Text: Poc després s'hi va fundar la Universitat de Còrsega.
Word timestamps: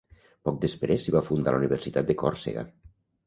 Poc 0.47 0.55
després 0.63 1.03
s'hi 1.03 1.13
va 1.17 1.21
fundar 1.27 1.53
la 1.55 1.61
Universitat 1.63 2.09
de 2.09 2.17
Còrsega. 2.25 2.65